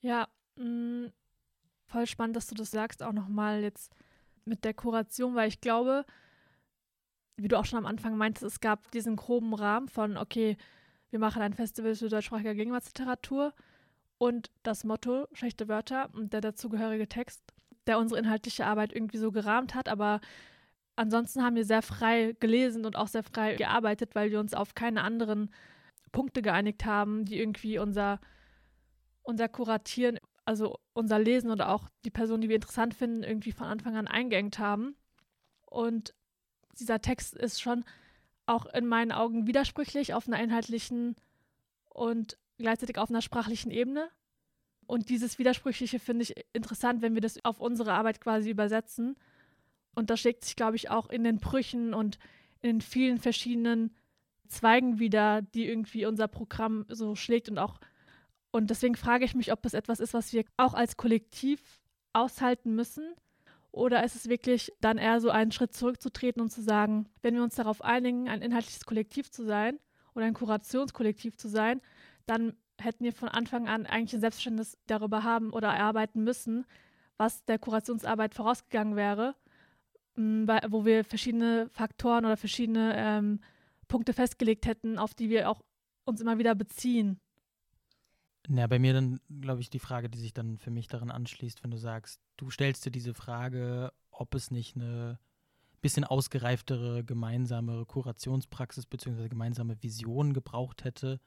[0.00, 1.12] Ja, mh, mm,
[1.86, 3.94] voll spannend, dass du das sagst, auch nochmal jetzt
[4.44, 6.04] mit der Kuration, weil ich glaube,
[7.36, 10.56] wie du auch schon am Anfang meintest, es gab diesen groben Rahmen von, okay,
[11.10, 13.52] wir machen ein Festival für deutschsprachige Gegenwartsliteratur
[14.18, 17.42] und das Motto schlechte Wörter und der dazugehörige Text,
[17.86, 20.20] der unsere inhaltliche Arbeit irgendwie so gerahmt hat, aber
[21.02, 24.74] ansonsten haben wir sehr frei gelesen und auch sehr frei gearbeitet, weil wir uns auf
[24.74, 25.50] keine anderen
[26.12, 28.20] Punkte geeinigt haben, die irgendwie unser,
[29.22, 33.66] unser Kuratieren also unser Lesen oder auch die Person, die wir interessant finden, irgendwie von
[33.66, 34.96] Anfang an eingeengt haben.
[35.66, 36.14] Und
[36.78, 37.84] dieser Text ist schon
[38.46, 41.16] auch in meinen Augen widersprüchlich auf einer inhaltlichen
[41.88, 44.10] und gleichzeitig auf einer sprachlichen Ebene.
[44.86, 49.16] Und dieses Widersprüchliche finde ich interessant, wenn wir das auf unsere Arbeit quasi übersetzen.
[49.94, 52.18] Und das schlägt sich, glaube ich, auch in den Brüchen und
[52.60, 53.94] in vielen verschiedenen
[54.48, 57.78] Zweigen wieder, die irgendwie unser Programm so schlägt und auch
[58.52, 61.80] und deswegen frage ich mich, ob es etwas ist, was wir auch als Kollektiv
[62.12, 63.14] aushalten müssen.
[63.72, 67.42] Oder ist es wirklich dann eher so einen Schritt zurückzutreten und zu sagen, wenn wir
[67.42, 69.78] uns darauf einigen, ein inhaltliches Kollektiv zu sein
[70.14, 71.80] oder ein Kurationskollektiv zu sein,
[72.26, 76.66] dann hätten wir von Anfang an eigentlich ein Selbstverständnis darüber haben oder erarbeiten müssen,
[77.16, 79.34] was der Kurationsarbeit vorausgegangen wäre,
[80.16, 83.40] wo wir verschiedene Faktoren oder verschiedene ähm,
[83.88, 85.62] Punkte festgelegt hätten, auf die wir auch
[86.04, 87.20] uns immer wieder beziehen.
[88.48, 91.62] Ja, bei mir dann, glaube ich, die Frage, die sich dann für mich daran anschließt,
[91.62, 95.18] wenn du sagst, du stellst dir diese Frage, ob es nicht eine
[95.80, 99.28] bisschen ausgereiftere gemeinsame Kurationspraxis bzw.
[99.28, 101.20] gemeinsame Vision gebraucht hätte,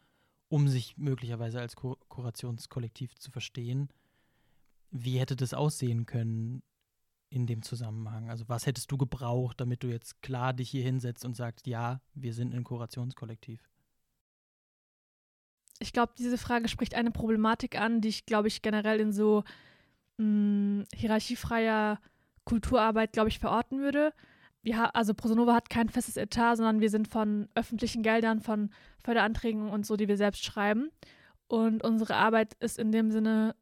[0.48, 3.90] um sich möglicherweise als Kur Kurationskollektiv zu verstehen.
[4.92, 6.64] Wie hätte das aussehen können
[7.30, 8.30] in dem Zusammenhang?
[8.30, 12.02] Also was hättest du gebraucht, damit du jetzt klar dich hier hinsetzt und sagst, ja,
[12.14, 13.68] wir sind ein Kurationskollektiv?
[15.80, 19.44] ich glaube, diese Frage spricht eine Problematik an, die ich, glaube ich, generell in so
[20.18, 22.00] mh, mm, hierarchiefreier
[22.46, 24.14] Kulturarbeit, glaube ich, verorten würde.
[24.64, 28.72] Ja, also Prosonova hat kein festes Etat, sondern wir sind von öffentlichen Geldern, von
[29.04, 30.90] Förderanträgen und so, die wir selbst schreiben.
[31.48, 33.56] Und unsere Arbeit ist in dem Sinne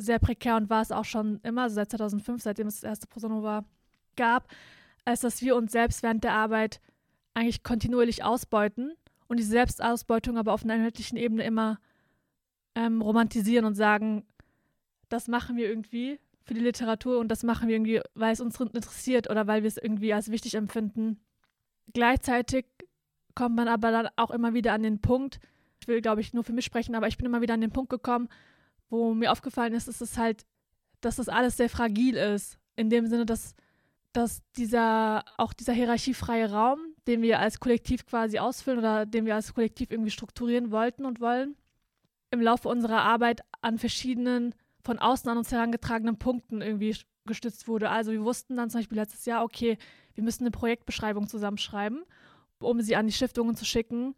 [0.00, 3.64] sehr prekär und war es auch schon immer, seit 2005, seitdem es das erste Prosonova
[4.16, 4.48] gab,
[5.04, 6.80] als dass wir uns selbst während der Arbeit
[7.34, 8.94] eigentlich kontinuierlich ausbeuten
[9.28, 11.78] und die Selbstausbeutung aber auf einer inhaltlichen Ebene immer
[12.74, 14.24] ähm, romantisieren und sagen,
[15.08, 18.58] das machen wir irgendwie für die Literatur und das machen wir irgendwie, weil es uns
[18.58, 21.20] interessiert oder weil wir es irgendwie als wichtig empfinden.
[21.92, 22.66] Gleichzeitig
[23.34, 25.38] kommt man aber dann auch immer wieder an den Punkt,
[25.80, 27.72] ich will, glaube ich, nur für mich sprechen, aber ich bin immer wieder an den
[27.72, 28.28] Punkt gekommen,
[28.90, 30.44] wo mir aufgefallen ist, dass es halt,
[31.00, 32.58] dass das alles sehr fragil ist.
[32.76, 33.54] In dem Sinne, dass,
[34.12, 39.34] dass dieser, auch dieser hierarchiefreie Raum, den wir als Kollektiv quasi ausfüllen oder den wir
[39.34, 41.56] als Kollektiv irgendwie strukturieren wollten und wollen,
[42.30, 47.90] im Laufe unserer Arbeit an verschiedenen von außen an uns herangetragenen Punkten irgendwie gestützt wurde.
[47.90, 49.78] Also wir wussten dann zum Beispiel letztes Jahr, okay,
[50.14, 52.02] wir müssen eine Projektbeschreibung zusammenschreiben,
[52.60, 54.14] um sie an die Stiftungen zu schicken,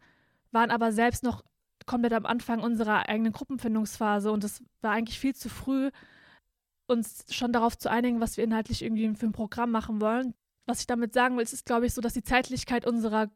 [0.51, 1.45] waren aber selbst noch
[1.93, 5.91] komplett am Anfang unserer eigenen Gruppenfindungsphase und es war eigentlich viel zu früh,
[6.87, 10.35] uns schon darauf zu einigen, was wir inhaltlich irgendwie für ein Programm machen wollen
[10.67, 13.31] was ich damit sagen will, ist, glaube ich, so, dass die Zeitlichkeit unserer,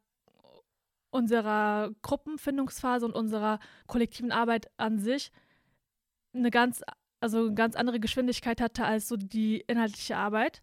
[1.10, 5.32] unserer Gruppenfindungsphase und unserer kollektiven Arbeit an sich
[6.34, 6.82] eine ganz,
[7.20, 10.62] also eine ganz andere Geschwindigkeit hatte als so die inhaltliche Arbeit.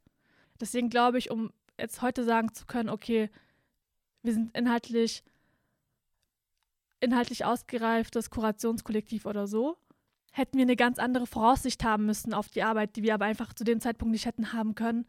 [0.60, 3.30] Deswegen glaube ich, um jetzt heute sagen zu können, okay,
[4.22, 5.24] wir sind inhaltlich
[7.04, 9.78] inhaltlich ausgereiftes Kurationskollektiv oder so,
[10.32, 13.54] hätten wir eine ganz andere Voraussicht haben müssen auf die Arbeit, die wir aber einfach
[13.54, 15.06] zu dem Zeitpunkt nicht hätten haben können.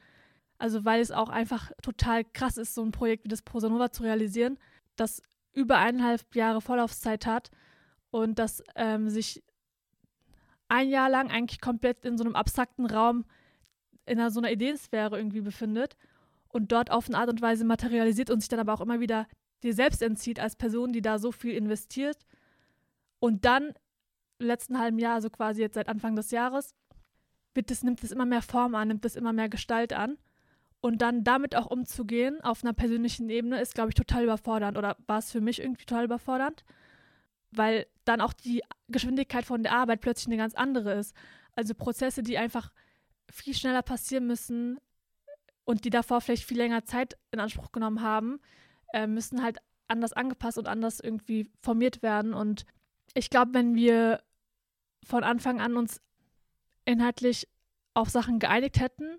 [0.59, 4.03] Also weil es auch einfach total krass ist, so ein Projekt wie das Prosanova zu
[4.03, 4.59] realisieren,
[4.97, 7.51] das über eineinhalb Jahre Vorlaufzeit hat
[8.11, 9.43] und das ähm, sich
[10.69, 13.25] ein Jahr lang eigentlich komplett in so einem abstrakten Raum
[14.07, 15.97] in einer, so einer Ideensphäre irgendwie befindet
[16.49, 19.27] und dort auf eine Art und Weise materialisiert und sich dann aber auch immer wieder
[19.65, 22.19] dir selbst entzieht als Person, die da so viel investiert.
[23.19, 23.75] Und dann
[24.39, 26.75] im letzten halben Jahr, also quasi jetzt seit Anfang des Jahres,
[27.55, 30.19] wird es, nimmt es immer mehr Form an, nimmt es immer mehr Gestalt an.
[30.81, 34.99] Und dann damit auch umzugehen auf einer persönlichen Ebene ist, glaube ich, total überfordernd oder
[35.07, 36.63] war es für mich irgendwie total überfordernd,
[37.53, 41.17] weil dann auch die Geschwindigkeit von der Arbeit plötzlich eine ganz andere ist.
[41.55, 42.71] Also Prozesse, die einfach
[43.31, 44.79] viel schneller passieren müssen
[45.65, 48.41] und die davor vielleicht viel länger Zeit in Anspruch genommen haben,
[48.95, 52.33] äh, müssen halt anders angepasst und anders irgendwie formiert werden.
[52.33, 52.65] Und
[53.13, 54.23] ich glaube, wenn wir
[55.05, 56.01] von Anfang an uns
[56.85, 57.49] inhaltlich
[57.93, 59.19] auf Sachen geeinigt hätten,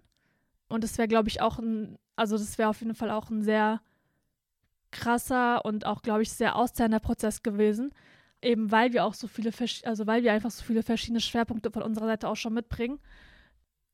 [0.69, 3.43] und das wäre, glaube ich, auch ein, also das wäre auf jeden Fall auch ein
[3.43, 3.81] sehr
[4.91, 7.93] krasser und auch, glaube ich, sehr auszehrender Prozess gewesen.
[8.41, 9.51] Eben weil wir auch so viele,
[9.83, 12.99] also weil wir einfach so viele verschiedene Schwerpunkte von unserer Seite auch schon mitbringen,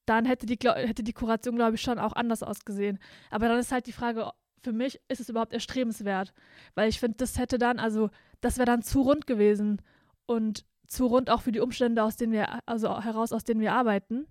[0.05, 2.99] dann hätte die, hätte die Kuration, glaube ich, schon auch anders ausgesehen.
[3.29, 6.33] Aber dann ist halt die Frage, für mich ist es überhaupt erstrebenswert.
[6.75, 8.09] Weil ich finde, das hätte dann, also
[8.41, 9.81] das wäre dann zu rund gewesen
[10.25, 13.73] und zu rund auch für die Umstände, aus denen wir, also heraus, aus denen wir
[13.73, 14.27] arbeiten.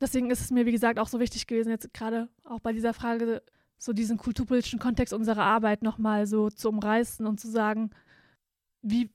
[0.00, 2.94] Deswegen ist es mir, wie gesagt, auch so wichtig gewesen, jetzt gerade auch bei dieser
[2.94, 3.42] Frage,
[3.78, 7.90] so diesen kulturpolitischen Kontext unserer Arbeit nochmal so zu umreißen und zu sagen,
[8.82, 9.10] wie,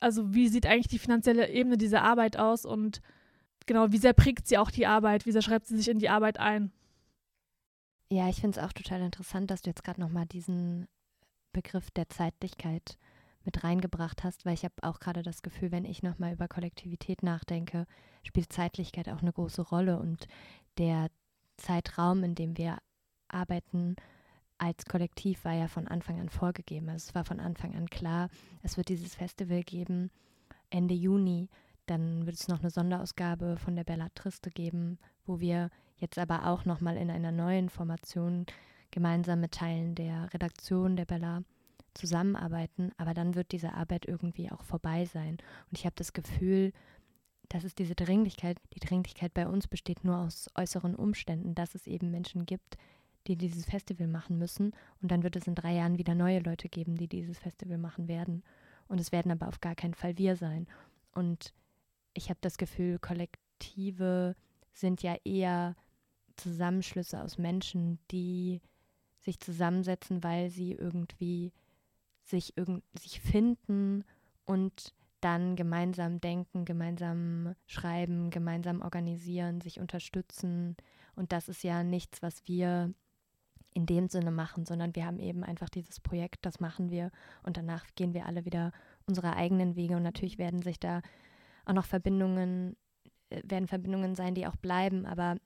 [0.00, 3.02] also wie sieht eigentlich die finanzielle Ebene dieser Arbeit aus und
[3.66, 6.08] genau, wie sehr prägt sie auch die Arbeit, wie sehr schreibt sie sich in die
[6.08, 6.72] Arbeit ein.
[8.12, 10.88] Ja, ich finde es auch total interessant, dass du jetzt gerade nochmal diesen
[11.52, 12.98] Begriff der Zeitlichkeit
[13.44, 17.22] mit reingebracht hast, weil ich habe auch gerade das Gefühl, wenn ich nochmal über Kollektivität
[17.22, 17.86] nachdenke,
[18.24, 20.26] spielt Zeitlichkeit auch eine große Rolle und
[20.76, 21.08] der
[21.56, 22.78] Zeitraum, in dem wir
[23.28, 23.94] arbeiten
[24.58, 26.88] als Kollektiv, war ja von Anfang an vorgegeben.
[26.88, 28.28] Also es war von Anfang an klar,
[28.62, 30.10] es wird dieses Festival geben
[30.68, 31.48] Ende Juni.
[31.86, 35.70] Dann wird es noch eine Sonderausgabe von der Bella Triste geben, wo wir
[36.00, 38.46] jetzt aber auch nochmal in einer neuen Formation
[38.90, 41.42] gemeinsam mit Teilen der Redaktion der Bella
[41.94, 45.38] zusammenarbeiten, aber dann wird diese Arbeit irgendwie auch vorbei sein.
[45.70, 46.72] Und ich habe das Gefühl,
[47.48, 51.86] dass es diese Dringlichkeit, die Dringlichkeit bei uns besteht nur aus äußeren Umständen, dass es
[51.86, 52.76] eben Menschen gibt,
[53.26, 54.72] die dieses Festival machen müssen.
[55.02, 58.08] Und dann wird es in drei Jahren wieder neue Leute geben, die dieses Festival machen
[58.08, 58.44] werden.
[58.88, 60.68] Und es werden aber auf gar keinen Fall wir sein.
[61.12, 61.52] Und
[62.14, 64.36] ich habe das Gefühl, Kollektive
[64.72, 65.74] sind ja eher
[66.36, 68.60] Zusammenschlüsse aus Menschen, die
[69.18, 71.52] sich zusammensetzen, weil sie irgendwie
[72.22, 74.04] sich, irgend, sich finden
[74.44, 80.76] und dann gemeinsam denken, gemeinsam schreiben, gemeinsam organisieren, sich unterstützen.
[81.14, 82.94] Und das ist ja nichts, was wir
[83.74, 87.10] in dem Sinne machen, sondern wir haben eben einfach dieses Projekt, das machen wir.
[87.42, 88.72] Und danach gehen wir alle wieder
[89.06, 89.96] unsere eigenen Wege.
[89.96, 91.02] Und natürlich werden sich da
[91.66, 92.76] auch noch Verbindungen,
[93.28, 95.36] äh, werden Verbindungen sein, die auch bleiben, aber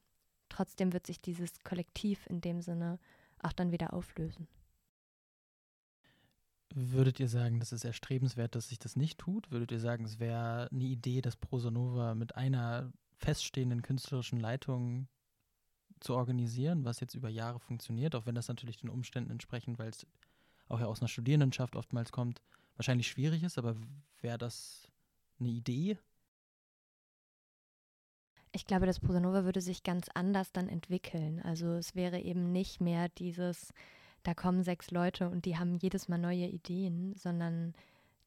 [0.48, 2.98] trotzdem wird sich dieses Kollektiv in dem Sinne
[3.42, 4.48] auch dann wieder auflösen.
[6.76, 9.50] Würdet ihr sagen, das ist erstrebenswert, dass sich das nicht tut?
[9.52, 15.06] Würdet ihr sagen, es wäre eine Idee, das Prosonova mit einer feststehenden künstlerischen Leitung
[16.00, 19.90] zu organisieren, was jetzt über Jahre funktioniert, auch wenn das natürlich den Umständen entsprechend, weil
[19.90, 20.04] es
[20.68, 22.42] auch ja aus einer Studierendenschaft oftmals kommt,
[22.76, 23.76] wahrscheinlich schwierig ist, aber
[24.20, 24.88] wäre das
[25.38, 25.98] eine Idee?
[28.54, 31.42] Ich glaube, das Prosanova würde sich ganz anders dann entwickeln.
[31.42, 33.74] Also es wäre eben nicht mehr dieses,
[34.22, 37.74] da kommen sechs Leute und die haben jedes Mal neue Ideen, sondern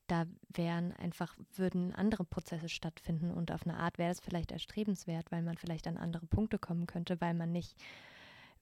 [0.08, 5.32] da wären einfach, würden andere Prozesse stattfinden und auf eine Art wäre es vielleicht erstrebenswert,
[5.32, 7.78] weil man vielleicht an andere Punkte kommen könnte, weil man nicht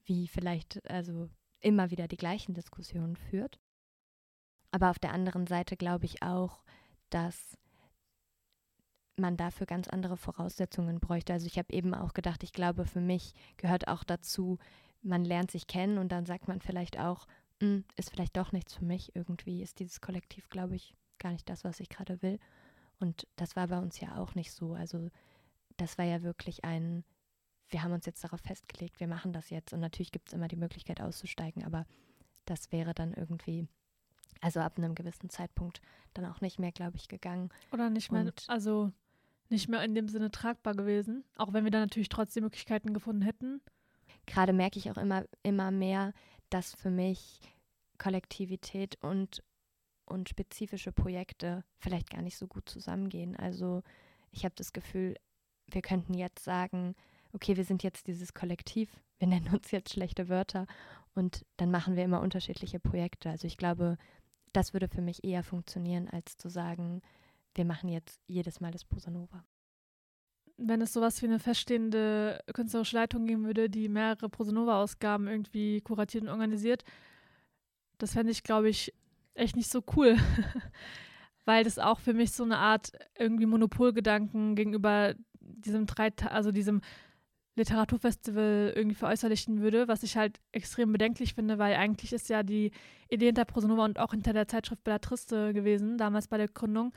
[0.04, 1.28] wie vielleicht, also
[1.60, 3.58] immer wieder die gleichen Diskussionen führt.
[4.70, 6.62] Aber auf der anderen Seite glaube ich auch,
[7.10, 7.56] dass
[9.18, 11.32] man dafür ganz andere Voraussetzungen bräuchte.
[11.32, 14.58] Also ich habe eben auch gedacht, ich glaube, für mich gehört auch dazu,
[15.02, 17.26] man lernt sich kennen und dann sagt man vielleicht auch,
[17.60, 19.14] hm, ist vielleicht doch nichts für mich.
[19.14, 22.38] Irgendwie ist dieses Kollektiv, glaube ich, gar nicht das, was ich gerade will.
[22.98, 24.74] Und das war bei uns ja auch nicht so.
[24.74, 25.10] Also
[25.76, 27.04] das war ja wirklich ein,
[27.68, 29.72] wir haben uns jetzt darauf festgelegt, wir machen das jetzt.
[29.72, 31.86] Und natürlich gibt es immer die Möglichkeit auszusteigen, aber
[32.44, 33.66] das wäre dann irgendwie
[34.40, 35.80] also ab einem gewissen Zeitpunkt
[36.14, 37.50] dann auch nicht mehr, glaube ich, gegangen.
[37.72, 38.92] Oder nicht mehr, und also
[39.50, 43.22] nicht mehr in dem Sinne tragbar gewesen, auch wenn wir dann natürlich trotzdem Möglichkeiten gefunden
[43.22, 43.60] hätten.
[44.26, 46.12] gerade merke ich auch immer, immer mehr,
[46.50, 47.40] dass für mich
[47.98, 49.42] Kollektivität und,
[50.04, 53.36] und spezifische Projekte vielleicht gar nicht so gut zusammengehen.
[53.36, 53.82] Also
[54.30, 55.16] ich habe das Gefühl,
[55.70, 56.94] wir könnten jetzt sagen,
[57.32, 60.66] okay, wir sind jetzt dieses Kollektiv, wir nennen uns jetzt schlechte Wörter
[61.14, 63.30] und dann machen wir immer unterschiedliche Projekte.
[63.30, 63.96] Also ich glaube,
[64.52, 67.02] das würde für mich eher funktionieren, als zu sagen,
[67.56, 69.44] wir machen jetzt jedes Mal das Bossa Nova.
[70.58, 75.80] Wenn es sowas wie eine feststehende künstlerische Leitung geben würde, die mehrere Bossa Nova-Ausgaben irgendwie
[75.80, 76.84] kuratiert und organisiert,
[77.98, 78.94] das fände ich, glaube ich,
[79.34, 80.16] echt nicht so cool.
[81.44, 86.80] Weil das auch für mich so eine Art irgendwie Monopolgedanken gegenüber diesem drei, also diesem
[87.56, 92.70] Literaturfestival irgendwie veräußerlichen würde, was ich halt extrem bedenklich finde, weil eigentlich ist ja die
[93.08, 96.92] Idee hinter Prosonova und auch hinter der Zeitschrift Bellatriste gewesen, damals bei der Gründung,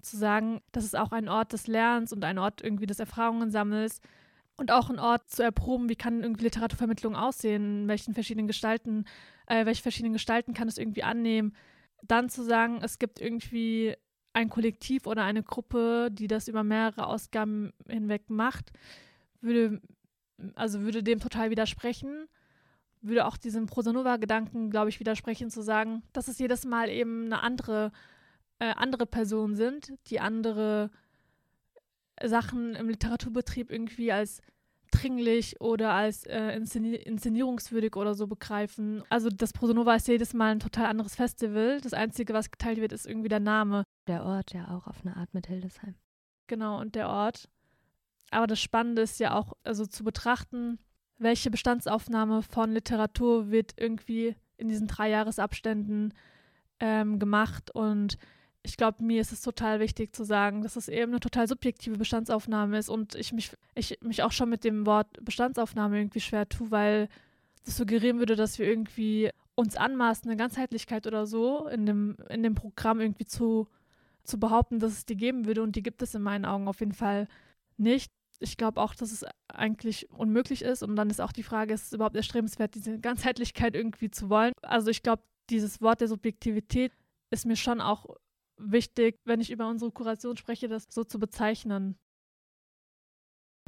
[0.00, 4.00] zu sagen, das ist auch ein Ort des Lernens und ein Ort irgendwie des Erfahrungensammels
[4.56, 9.04] und auch ein Ort zu erproben, wie kann irgendwie Literaturvermittlung aussehen, in welchen verschiedenen Gestalten,
[9.46, 11.54] äh, welche verschiedenen Gestalten kann es irgendwie annehmen.
[12.02, 13.94] Dann zu sagen, es gibt irgendwie
[14.32, 18.72] ein Kollektiv oder eine Gruppe, die das über mehrere Ausgaben hinweg macht,
[19.40, 19.80] würde,
[20.54, 22.26] also würde dem total widersprechen.
[23.00, 27.42] Würde auch diesem Prosanova-Gedanken, glaube ich, widersprechen, zu sagen, dass es jedes Mal eben eine
[27.42, 27.92] andere,
[28.58, 30.90] äh, andere Personen sind, die andere
[32.24, 34.40] Sachen im Literaturbetrieb irgendwie als
[34.90, 39.02] dringlich oder als äh, inszeni inszenierungswürdig oder so begreifen.
[39.10, 41.80] Also das Prosanova ist jedes Mal ein total anderes Festival.
[41.80, 43.84] Das Einzige, was geteilt wird, ist irgendwie der Name.
[44.06, 45.94] Der Ort ja auch auf eine Art mit Hildesheim.
[46.46, 47.48] Genau, und der Ort.
[48.30, 50.78] Aber das Spannende ist ja auch, also zu betrachten,
[51.18, 56.14] welche Bestandsaufnahme von Literatur wird irgendwie in diesen drei Jahresabständen
[56.80, 57.70] ähm, gemacht.
[57.74, 58.18] Und
[58.62, 61.96] ich glaube, mir ist es total wichtig zu sagen, dass es eben eine total subjektive
[61.96, 66.48] Bestandsaufnahme ist und ich mich, ich mich auch schon mit dem Wort Bestandsaufnahme irgendwie schwer
[66.48, 67.08] tue, weil
[67.64, 72.42] das suggerieren würde, dass wir irgendwie uns anmaßen, eine Ganzheitlichkeit oder so in dem, in
[72.42, 73.68] dem Programm irgendwie zu,
[74.24, 75.62] zu behaupten, dass es die geben würde.
[75.62, 77.26] Und die gibt es in meinen Augen auf jeden Fall
[77.76, 80.82] nicht ich glaube auch, dass es eigentlich unmöglich ist.
[80.82, 84.52] Und dann ist auch die Frage, ist es überhaupt erstrebenswert, diese Ganzheitlichkeit irgendwie zu wollen?
[84.62, 86.92] Also ich glaube, dieses Wort der Subjektivität
[87.30, 88.06] ist mir schon auch
[88.58, 91.98] wichtig, wenn ich über unsere Kuration spreche, das so zu bezeichnen.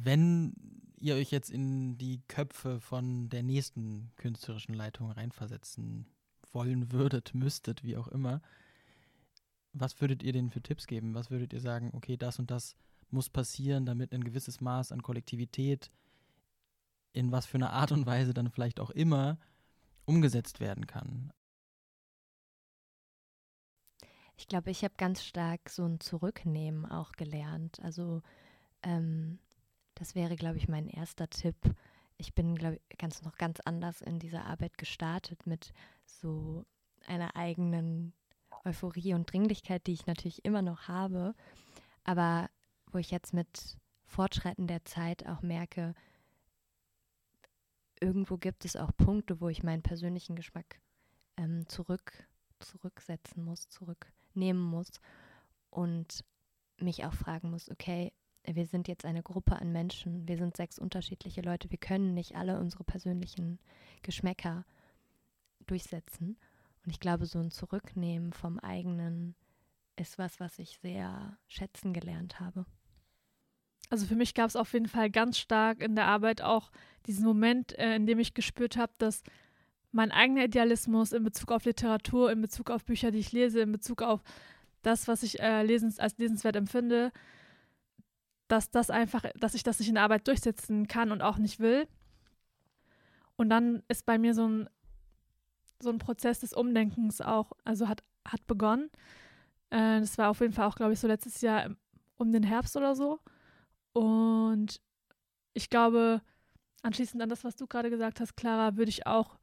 [0.03, 0.53] Wenn
[0.97, 6.05] ihr euch jetzt in die Köpfe von der nächsten künstlerischen Leitung reinversetzen
[6.51, 8.41] wollen würdet, müsstet, wie auch immer,
[9.73, 11.15] was würdet ihr denen für Tipps geben?
[11.15, 12.75] Was würdet ihr sagen, okay, das und das
[13.09, 15.91] muss passieren, damit ein gewisses Maß an Kollektivität
[17.13, 19.37] in was für einer Art und Weise dann vielleicht auch immer
[20.05, 21.31] umgesetzt werden kann.
[24.41, 27.79] Ich glaube, ich habe ganz stark so ein Zurücknehmen auch gelernt.
[27.83, 28.23] Also
[28.81, 29.37] ähm,
[29.93, 31.55] das wäre, glaube ich, mein erster Tipp.
[32.17, 35.73] Ich bin, glaube ich, ganz noch ganz anders in dieser Arbeit gestartet mit
[36.07, 36.65] so
[37.05, 38.13] einer eigenen
[38.65, 41.35] Euphorie und Dringlichkeit, die ich natürlich immer noch habe.
[42.03, 42.49] Aber
[42.87, 45.93] wo ich jetzt mit Fortschreiten der Zeit auch merke,
[47.99, 50.81] irgendwo gibt es auch Punkte, wo ich meinen persönlichen Geschmack
[51.37, 52.11] ähm, zurück,
[52.59, 53.69] zurücksetzen muss,
[54.31, 54.89] zurücknehmen muss
[55.69, 56.23] und
[56.77, 58.11] mich auch fragen muss, okay,
[58.43, 62.35] wir sind jetzt eine Gruppe an Menschen, wir sind sechs unterschiedliche Leute, wir können nicht
[62.35, 63.59] alle unsere persönlichen
[64.01, 64.65] Geschmäcker
[65.67, 66.37] durchsetzen.
[66.83, 69.35] Und ich glaube, so ein Zurücknehmen vom eigenen
[69.95, 72.65] ist was, was ich sehr schätzen gelernt habe.
[73.91, 76.71] Also für mich gab es auf jeden Fall ganz stark in der Arbeit auch
[77.05, 79.21] diesen Moment, äh, in dem ich gespürt habe, dass
[79.91, 83.71] mein eigener Idealismus in Bezug auf Literatur, in Bezug auf Bücher, die ich lese, in
[83.71, 84.21] Bezug auf
[84.81, 87.11] das, was ich äh, lesens, als lesenswert empfinde,
[88.47, 91.59] dass das einfach, dass ich das nicht in der Arbeit durchsetzen kann und auch nicht
[91.59, 91.87] will.
[93.35, 94.69] Und dann ist bei mir so ein,
[95.81, 98.89] so ein Prozess des Umdenkens auch, also hat, hat begonnen.
[99.69, 101.69] Äh, das war auf jeden Fall auch, glaube ich, so letztes Jahr
[102.17, 103.19] um den Herbst oder so.
[103.93, 104.79] Und
[105.53, 106.21] ich glaube,
[106.81, 109.37] anschließend an das, was du gerade gesagt hast, Clara, würde ich auch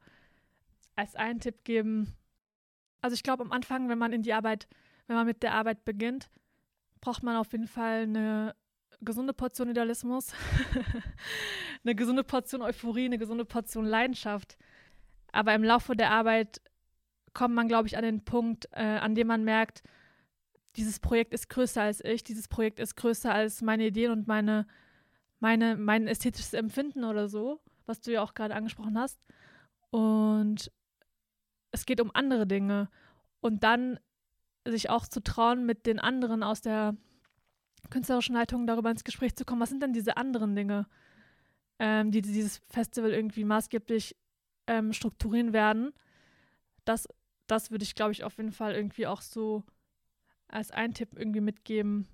[0.95, 2.15] als einen Tipp geben.
[3.01, 4.67] Also ich glaube, am Anfang, wenn man in die Arbeit,
[5.07, 6.29] wenn man mit der Arbeit beginnt,
[7.01, 8.55] braucht man auf jeden Fall eine
[9.01, 10.33] gesunde Portion Idealismus,
[11.83, 14.57] eine gesunde Portion Euphorie, eine gesunde Portion Leidenschaft.
[15.31, 16.61] Aber im Laufe der Arbeit
[17.33, 19.83] kommt man, glaube ich, an den Punkt, äh, an dem man merkt,
[20.75, 24.67] dieses Projekt ist größer als ich, dieses Projekt ist größer als meine Ideen und meine,
[25.39, 29.19] meine, mein ästhetisches Empfinden oder so, was du ja auch gerade angesprochen hast.
[29.89, 30.71] Und
[31.71, 32.89] es geht um andere Dinge.
[33.41, 33.99] Und dann
[34.65, 36.95] sich auch zu trauen, mit den anderen aus der
[37.89, 40.85] künstlerischen Leitung darüber ins Gespräch zu kommen, was sind denn diese anderen Dinge?
[41.79, 44.15] ähm, die dieses Festival irgendwie maßgeblich
[44.67, 45.93] ähm, strukturieren werden.
[46.85, 47.07] Das,
[47.47, 49.63] das würde ich, glaube ich, auf jeden Fall irgendwie auch so
[50.47, 52.07] als ein Tipp irgendwie mitgeben.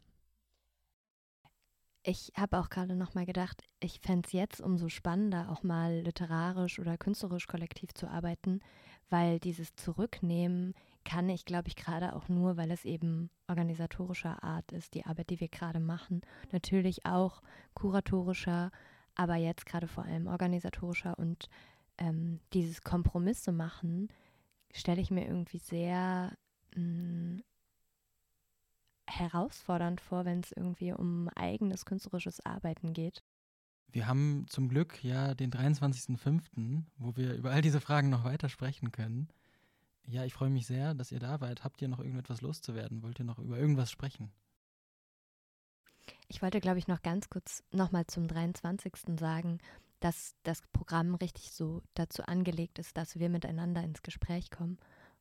[2.03, 6.01] Ich habe auch gerade noch mal gedacht, ich fände es jetzt umso spannender, auch mal
[6.01, 8.61] literarisch oder künstlerisch kollektiv zu arbeiten,
[9.09, 14.71] weil dieses Zurücknehmen kann ich, glaube ich, gerade auch nur, weil es eben organisatorischer Art
[14.71, 16.21] ist, die Arbeit, die wir gerade machen.
[16.51, 17.41] Natürlich auch
[17.75, 18.71] kuratorischer,
[19.13, 21.47] aber jetzt gerade vor allem organisatorischer und
[21.97, 24.09] ähm, dieses Kompromisse machen,
[24.73, 26.35] stelle ich mir irgendwie sehr
[26.75, 27.37] mm,
[29.07, 33.23] herausfordernd vor, wenn es irgendwie um eigenes künstlerisches Arbeiten geht.
[33.91, 38.49] Wir haben zum Glück ja den 23.05., wo wir über all diese Fragen noch weiter
[38.49, 39.29] sprechen können.
[40.07, 41.63] Ja, ich freue mich sehr, dass ihr da wart.
[41.63, 43.01] Habt ihr noch irgendetwas loszuwerden?
[43.01, 44.31] Wollt ihr noch über irgendwas sprechen?
[46.27, 48.93] Ich wollte, glaube ich, noch ganz kurz nochmal zum 23.
[49.19, 49.59] sagen,
[49.99, 54.77] dass das Programm richtig so dazu angelegt ist, dass wir miteinander ins Gespräch kommen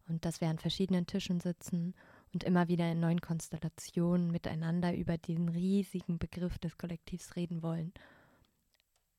[0.08, 1.94] und dass wir an verschiedenen Tischen sitzen
[2.32, 7.92] und immer wieder in neuen Konstellationen miteinander über diesen riesigen Begriff des Kollektivs reden wollen,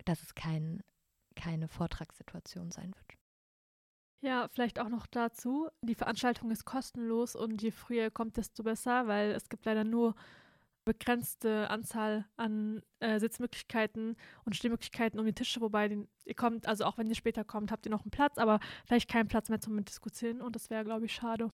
[0.05, 0.81] dass es kein,
[1.35, 3.17] keine Vortragssituation sein wird.
[4.21, 8.63] Ja, vielleicht auch noch dazu, die Veranstaltung ist kostenlos und je früher ihr kommt, desto
[8.63, 10.15] besser, weil es gibt leider nur
[10.85, 16.85] begrenzte Anzahl an äh, Sitzmöglichkeiten und Stehmöglichkeiten um die Tische, wobei den, ihr kommt, also
[16.85, 19.59] auch wenn ihr später kommt, habt ihr noch einen Platz, aber vielleicht keinen Platz mehr
[19.59, 21.49] zum Diskutieren und das wäre, glaube ich, schade.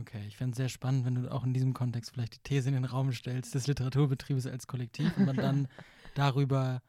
[0.00, 2.68] Okay, ich fände es sehr spannend, wenn du auch in diesem Kontext vielleicht die These
[2.68, 5.68] in den Raum stellst, des Literaturbetriebes als Kollektiv und man dann
[6.14, 6.80] darüber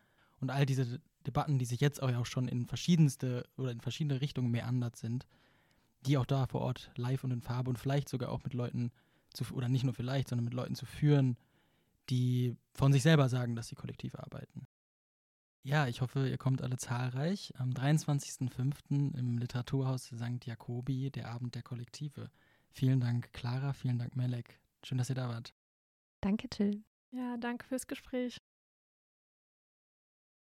[0.43, 4.51] und all diese Debatten, die sich jetzt auch schon in verschiedenste oder in verschiedene Richtungen
[4.51, 5.25] meandert sind,
[6.05, 8.91] die auch da vor Ort live und in Farbe und vielleicht sogar auch mit Leuten
[9.33, 11.37] zu, oder nicht nur vielleicht, sondern mit Leuten zu führen,
[12.09, 14.67] die von sich selber sagen, dass sie kollektiv arbeiten.
[15.63, 17.53] Ja, ich hoffe, ihr kommt alle zahlreich.
[17.57, 19.17] Am 23.05.
[19.17, 20.45] im Literaturhaus St.
[20.45, 22.29] Jakobi, der Abend der Kollektive.
[22.69, 24.59] Vielen Dank, Clara, vielen Dank, Melek.
[24.83, 25.53] Schön, dass ihr da wart.
[26.19, 26.83] Danke, Till.
[27.11, 28.41] Ja, danke fürs Gespräch.